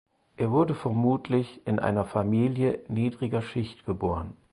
[0.35, 4.35] Er wurde vermutlich in eine Familie niedriger Schicht geboren.